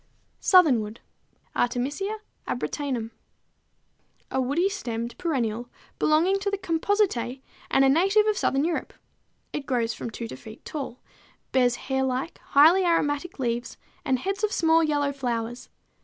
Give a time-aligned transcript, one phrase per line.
[0.39, 0.99] =Southernwood=
[1.55, 3.11] (Artemisia Abrotanum, Linn.),
[4.31, 8.93] a woody stemmed perennial belonging to the Compositæ and a native of southern Europe.
[9.53, 11.01] It grows from 2 to 4 feet tall,
[11.51, 15.69] bears hairlike, highly aromatic leaves and heads of small yellow flowers.